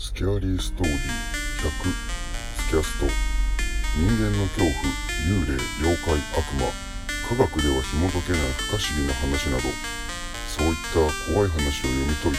[0.00, 3.06] スキャリーストーリー100スキャスト。
[3.98, 4.70] 人間の恐怖
[5.26, 6.70] 幽霊妖怪悪魔。
[7.28, 8.40] 科学では紐解けない
[8.70, 9.66] 不可思議な話など。
[10.46, 12.38] そういった怖い話を読み解いて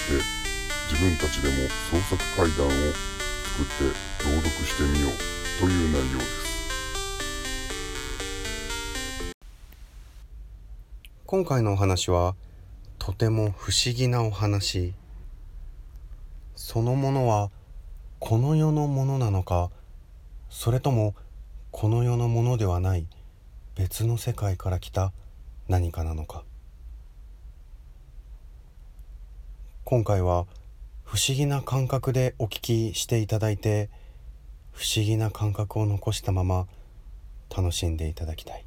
[0.87, 3.91] 自分たちでも創作怪談を作って
[4.23, 5.11] 朗読してみよう
[5.59, 6.39] という内容です。
[11.25, 12.35] 今回のお話は
[12.99, 14.93] とても不思議なお話。
[16.71, 17.49] そのものは
[18.19, 19.71] この世のものなのか
[20.51, 21.15] それとも
[21.71, 23.07] この世のものではない
[23.73, 25.11] 別の世界から来た
[25.67, 26.43] 何かなのか。
[29.83, 30.45] 今回は
[31.03, 33.89] 不思議な感覚でお聞きしていただいて
[34.71, 36.67] 不思議な感覚を残したまま
[37.49, 38.63] 楽しんでいただきたい。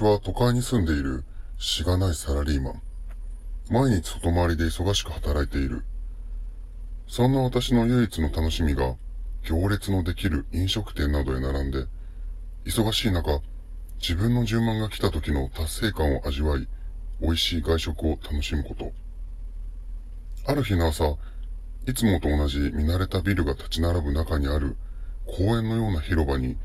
[0.00, 1.24] 私は都会に住んでいる。
[1.58, 2.82] しがないサラリーマン。
[3.68, 5.84] 毎日外回りで忙しく働いている。
[7.06, 8.94] そんな私の唯一の楽しみが
[9.44, 11.84] 行列のできる飲食店などへ並んで
[12.64, 13.40] 忙しい中
[14.00, 16.66] 自分の順番が来た時の達成感を味わい
[17.20, 18.92] 美味しい外食を楽しむこと。
[20.46, 21.18] ある日の朝
[21.86, 24.78] いつもと同じ見慣れたビルが立ち並ぶ中にある
[25.26, 26.56] 公園のような広場に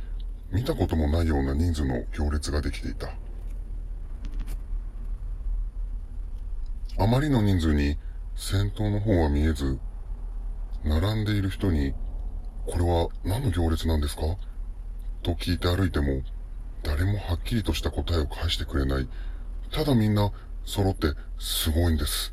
[0.53, 3.09] 見たこともないような人数の行列ができていた。
[6.97, 7.97] あまりの人数に
[8.35, 9.79] 先頭の方は見えず、
[10.83, 11.93] 並んでいる人に、
[12.65, 14.21] これは何の行列なんですか？
[15.23, 16.21] と聞いて歩いても、
[16.83, 19.09] 誰もはっきりとした答えを返してくれない。
[19.71, 20.31] ただみんな
[20.63, 22.31] 揃って、すごいんです。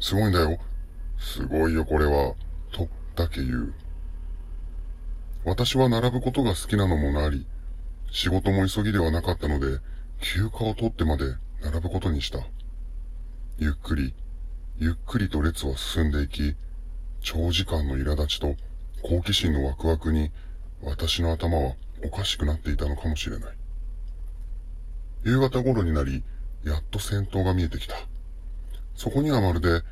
[0.00, 0.58] すごいんだよ。
[1.18, 2.34] すごいよこれは。
[2.72, 3.74] とだけ言う。
[5.44, 7.46] 私は並ぶことが好きなのもあり、
[8.12, 9.80] 仕事も急ぎではなかったので、
[10.20, 12.40] 休暇を取ってまで並ぶことにした。
[13.60, 14.14] ゆっくり、
[14.78, 16.54] ゆっくりと列は進んでいき、
[17.20, 18.54] 長時間の苛立ちと
[19.02, 20.30] 好奇心のワクワクに、
[20.80, 21.74] 私の頭は
[22.04, 23.56] おかしくなっていたのかもしれない。
[25.24, 26.22] 夕方頃になり、
[26.62, 27.96] やっと先頭が見えてきた。
[28.94, 29.82] そこにはまるで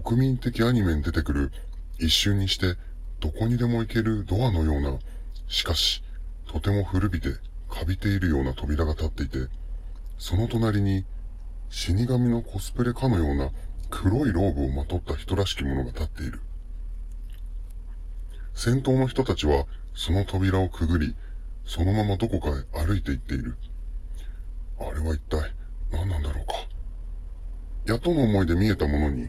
[0.00, 1.52] 国民的アニメに出てくる
[1.98, 2.76] 一瞬にして
[3.18, 4.96] どこにでも行けるドアのような、
[5.48, 6.04] しかし、
[6.46, 7.30] とても古びて、
[7.68, 9.48] カビているような扉が立っていて、
[10.18, 11.04] その隣に、
[11.70, 13.50] 死神のコスプレかのような
[13.90, 16.40] 黒いローブをまとった人らしきものが立っている。
[18.54, 21.14] 先頭の人たちは、その扉をくぐり、
[21.64, 23.56] そのままどこかへ歩いて行っている。
[24.80, 25.52] あれは一体
[25.92, 26.54] 何なんだろうか。
[27.86, 29.28] やっとの思いで見えたものに、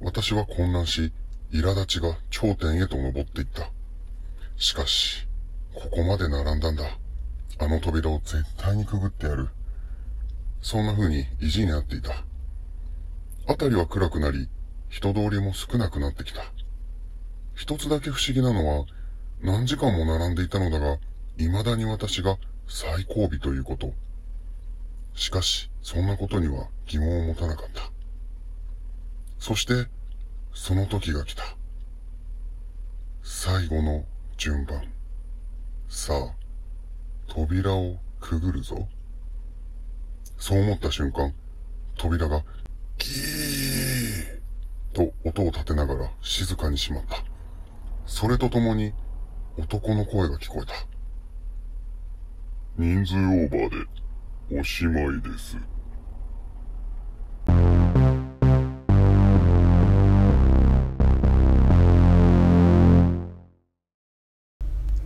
[0.00, 1.12] 私は混乱し、
[1.52, 3.70] 苛立ちが頂点へと登っていった。
[4.56, 5.26] しかし、
[5.74, 6.84] ここまで並んだんだ。
[7.58, 9.48] あの扉を絶対にくぐってやる。
[10.62, 12.24] そんな風に意地になっていた。
[13.48, 14.48] あたりは暗くなり、
[14.88, 16.40] 人通りも少なくなってきた。
[17.54, 18.86] 一つだけ不思議なのは、
[19.42, 20.98] 何時間も並んでいたのだが、
[21.36, 23.92] 未だに私が最後尾ということ。
[25.14, 27.90] しかし、そんなことには疑問を持たなかった。
[29.40, 29.88] そして、
[30.54, 31.42] その時が来た。
[33.24, 34.04] 最後の
[34.36, 34.84] 順番。
[35.88, 36.34] さあ、
[37.26, 38.86] 扉をくぐるぞ。
[40.42, 41.32] そう思った瞬間、
[41.96, 42.42] 扉が、
[42.98, 47.22] ギーと音を立てながら静かに閉まった。
[48.06, 48.92] それとともに、
[49.56, 50.74] 男の声が聞こえた。
[52.76, 53.70] 人数オーバー
[54.50, 55.56] で、おしまいです。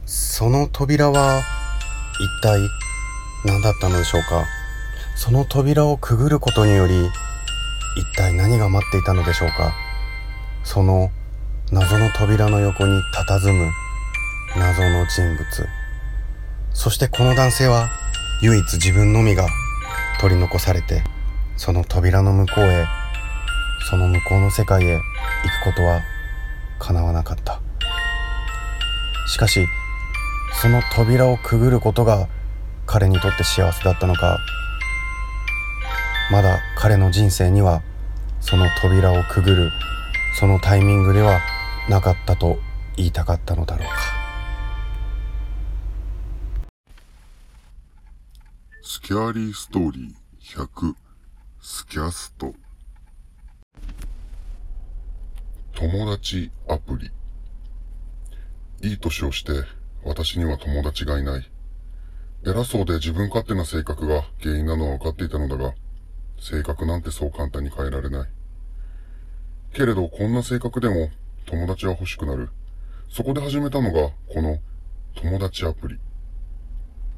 [0.06, 1.42] その扉は
[2.40, 2.58] 一体
[3.44, 4.55] 何だったのでしょうか？
[5.16, 7.10] その扉をくぐることにより
[7.96, 9.72] 一体何が待っていたのでしょうか？
[10.62, 11.10] その
[11.72, 13.70] 謎の扉の横に佇む
[14.56, 15.68] 謎の人物。
[16.72, 17.88] そしてこの男性は
[18.42, 19.48] 唯一自分のみが
[20.20, 21.02] 取り残されて
[21.56, 22.84] その扉の向こうへ
[23.88, 25.02] その向こうの世界へ行く
[25.64, 26.02] ことは
[26.78, 27.60] 叶わなかった。
[29.26, 29.66] しかし
[30.60, 32.28] その扉をくぐることが
[32.84, 34.38] 彼にとって幸せだったのか
[36.28, 37.82] まだ彼の人生には
[38.40, 39.70] その扉をくぐる
[40.38, 41.40] そのタイミングでは
[41.88, 42.58] なかったと
[42.96, 43.94] 言いたかったのだろうか。
[48.82, 50.94] スキャーリーストーリー100
[51.60, 52.54] スキャスト。
[55.74, 57.10] 友達アプリ。
[58.88, 59.52] いい年をして
[60.04, 61.50] 私には友達がいない。
[62.44, 65.74] 偉そうで自分勝手な性格が原因なのは分かっていたのだが、
[66.38, 68.28] 性格なんてそう簡単に変えられない。
[69.72, 71.10] けれどこんな性格でも
[71.46, 72.50] 友達は欲しくなる。
[73.08, 74.58] そこで始めたのがこの
[75.14, 75.98] 友達アプリ。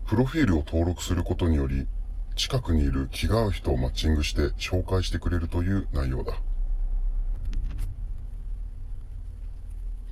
[0.07, 1.87] プロフィールを登録することにより、
[2.35, 6.35] 近くにいる気が合う人をマッチングして紹介してくれるという内容だ。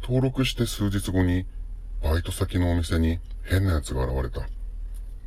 [0.03, 1.47] 登録して数日後に、
[2.03, 4.47] バイト先のお店に変な奴が現れた。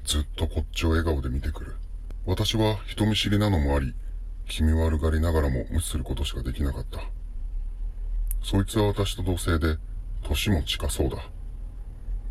[0.05, 1.75] ずっとこっちを笑顔で見てくる。
[2.25, 3.93] 私は人見知りなのもあり、
[4.47, 6.99] 気味悪がりながらも無視することしかできなかった。
[8.43, 9.77] そいつは私と同性で、
[10.23, 11.17] 年も近そうだ。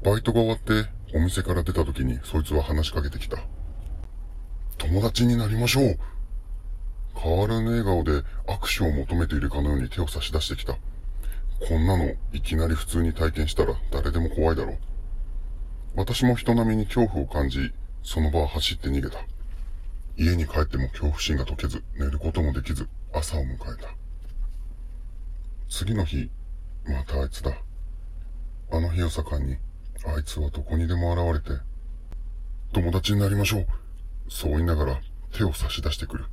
[0.04, 3.38] バイトが終わってお店から出た時にそいつは話しかけてきた。
[4.76, 5.98] 友達になりましょう。
[7.16, 10.74] 変わらぬ笑顔で握手を求めているかのように手を差し出してきた。
[10.74, 14.78] こんなのいきなり普通に体験したら誰でも怖いだろう。
[15.96, 17.72] 私も人並みに恐怖を感じ、
[18.04, 19.18] その場を走って逃げた。
[20.20, 23.88] 家に帰っても恐怖心が解けず、寝ることもできず、朝を迎えた。
[25.70, 26.28] 次の日、
[26.84, 27.52] またあいつだ。
[28.72, 29.58] あの日を境に、
[30.04, 31.62] あいつはどこにでも現れて、
[32.72, 33.66] 友達になりましょう。
[34.28, 35.00] そう言いながら
[35.32, 36.24] 手を差し出してくる。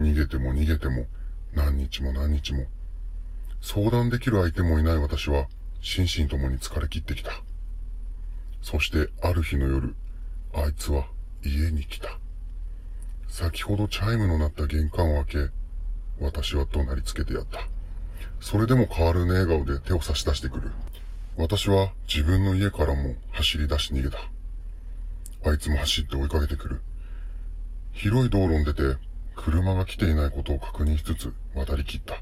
[0.00, 1.06] 逃げても逃げても、
[1.54, 2.66] 何日も何日も。
[3.60, 5.46] 相談できる相手もいない私は、
[5.80, 7.30] 心身ともに疲れ切ってきた。
[8.60, 9.94] そしてある日の夜、
[10.52, 11.06] あいつは
[11.44, 12.18] 家に来た。
[13.30, 15.52] 先ほどチャイムの鳴った玄関を開け、
[16.20, 17.60] 私は怒鳴りつけてやった。
[18.40, 20.72] それでも変わるね笑顔で手を差し出してくる。
[21.36, 24.18] 私は自分の家からも走り出し逃げた。
[25.48, 26.80] あいつも走って追いかけてくる。
[27.92, 28.98] 広い道路に出て、
[29.36, 32.20] 車が来ていないことを確認しつつ渡り切った。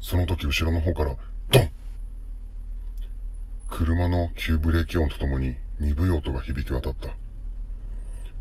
[0.00, 1.16] その時後ろの方から、
[1.50, 1.70] ドン
[3.68, 7.08] 車の急ブレーキ音とともに鈍い音が響き渡った。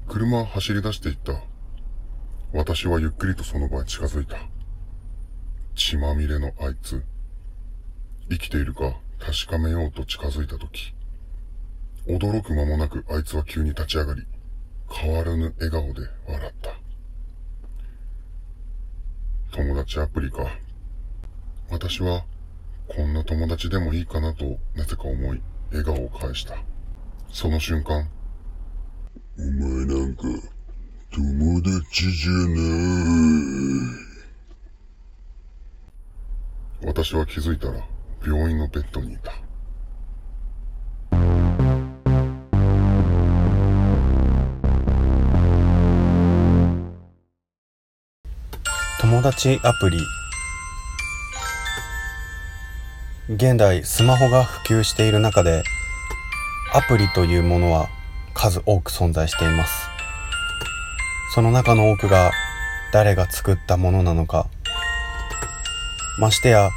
[0.07, 1.41] 車は走り出していった。
[2.53, 4.35] 私はゆっくりとその場へ近づいた。
[5.73, 7.01] 血まみれのあいつ。
[8.29, 10.93] 生きているか確かめようと近づいたとき、
[12.07, 14.25] 驚く間もなくあいつは急に立ち上がり、
[14.89, 16.71] 変わらぬ笑顔で笑った。
[19.55, 20.43] 友達アプリか。
[21.69, 22.25] 私は、
[22.87, 26.57] こんな友達でもいいかなと、なぜか思い、笑顔を返した。
[27.31, 28.09] その瞬間、
[29.37, 30.23] お前なんか、
[31.13, 32.37] 友達じゃな
[36.81, 36.87] い。
[36.87, 37.85] 私は気づいたら、
[38.25, 39.33] 病院のベッドにいた。
[49.01, 49.97] 友達アプリ
[53.35, 55.63] 現代スマホが普及している中で
[56.73, 57.89] アプリというものは
[58.33, 59.90] 数多く存在しています
[61.33, 62.31] その中の多くが
[62.91, 64.47] 誰が作ったものなのか。
[66.19, 66.71] ましてや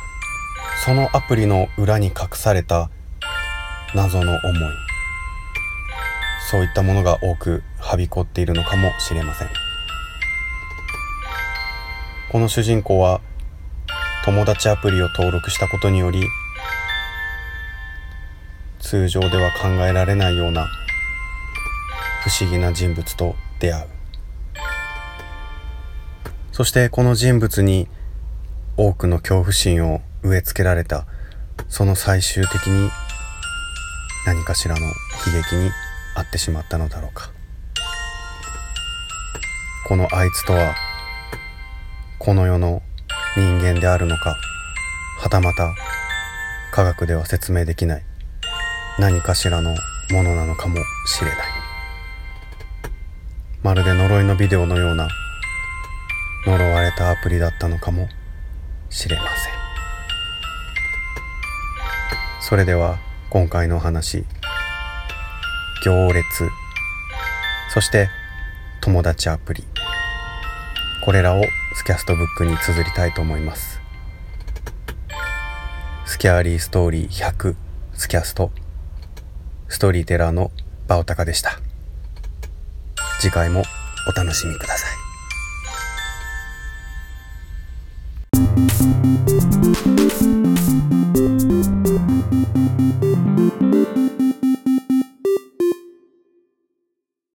[0.85, 2.89] そのアプリの裏に隠された
[3.97, 4.41] 謎の思い。
[6.53, 9.49] そういったものが多くはびこっているのかもしれません。
[12.31, 13.21] この主人公は
[14.25, 16.23] 友達アプリを登録したことにより
[18.79, 20.69] 通常では考えられないような
[22.23, 24.04] 不思議な人物と出会う。
[26.55, 27.89] そしてこの人物に
[28.77, 31.05] 多くの恐怖心を植え付けられた
[31.69, 32.91] その最終的に
[34.25, 34.93] 何かしらの悲
[35.43, 35.73] 劇に
[36.17, 37.33] 遭ってしまったのだろうか。
[39.89, 40.77] このあいつとは
[42.21, 42.83] この世の
[43.35, 44.37] 人間であるのか
[45.19, 45.75] はたまた
[46.71, 48.05] 科学では説明できない
[49.01, 49.75] 何かしらの
[50.13, 51.39] ものなのかもしれない。
[53.65, 55.09] まるで呪いのビデオのような
[56.47, 58.09] 呪われたアプリだったのかも
[58.91, 59.53] しれません。
[62.41, 62.99] それでは
[63.31, 64.27] 今回のお話
[65.85, 66.25] 行列。
[67.73, 68.11] そして
[68.81, 69.65] 友達アプリ。
[71.05, 71.43] これらを
[71.75, 73.81] スキャストブックに綴りたいと思います。
[76.07, 77.57] スキャーリーストーリー100
[77.95, 78.51] スキャスト。
[79.69, 80.53] ストーリーテラーの
[80.87, 81.59] バオタカでした。
[83.21, 83.63] 次回も
[84.09, 85.04] お楽しみください。